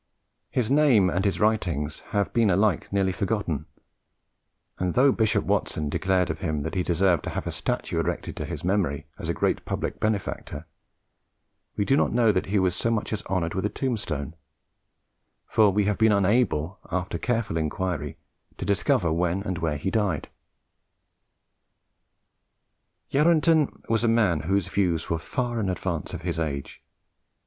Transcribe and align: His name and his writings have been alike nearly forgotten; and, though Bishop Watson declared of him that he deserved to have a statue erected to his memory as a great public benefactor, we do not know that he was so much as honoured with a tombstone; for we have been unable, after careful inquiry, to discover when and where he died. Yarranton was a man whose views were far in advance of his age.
His 0.49 0.71
name 0.71 1.11
and 1.11 1.23
his 1.25 1.39
writings 1.39 1.99
have 2.09 2.33
been 2.33 2.49
alike 2.49 2.91
nearly 2.91 3.11
forgotten; 3.11 3.67
and, 4.79 4.95
though 4.95 5.11
Bishop 5.11 5.45
Watson 5.45 5.89
declared 5.89 6.31
of 6.31 6.39
him 6.39 6.63
that 6.63 6.73
he 6.73 6.81
deserved 6.81 7.23
to 7.25 7.29
have 7.29 7.45
a 7.45 7.51
statue 7.51 7.99
erected 7.99 8.35
to 8.37 8.45
his 8.45 8.63
memory 8.63 9.05
as 9.19 9.29
a 9.29 9.33
great 9.35 9.63
public 9.63 9.99
benefactor, 9.99 10.65
we 11.77 11.85
do 11.85 11.95
not 11.95 12.11
know 12.13 12.31
that 12.31 12.47
he 12.47 12.57
was 12.57 12.75
so 12.75 12.89
much 12.89 13.13
as 13.13 13.23
honoured 13.27 13.53
with 13.53 13.63
a 13.63 13.69
tombstone; 13.69 14.33
for 15.45 15.69
we 15.69 15.85
have 15.85 15.99
been 15.99 16.11
unable, 16.11 16.79
after 16.91 17.19
careful 17.19 17.55
inquiry, 17.55 18.17
to 18.57 18.65
discover 18.65 19.13
when 19.13 19.43
and 19.43 19.59
where 19.59 19.77
he 19.77 19.91
died. 19.91 20.29
Yarranton 23.11 23.83
was 23.87 24.03
a 24.03 24.07
man 24.07 24.39
whose 24.39 24.67
views 24.67 25.11
were 25.11 25.19
far 25.19 25.59
in 25.59 25.69
advance 25.69 26.11
of 26.11 26.23
his 26.23 26.39
age. 26.39 26.81